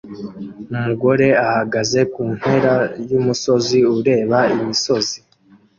[0.73, 2.73] Umugore ahagaze kumpera
[3.09, 5.17] yumusozi ureba imisozi